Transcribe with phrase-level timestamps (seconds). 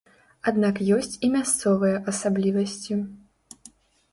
[0.51, 2.93] Аднак ёсць і мясцовыя асаблівасці.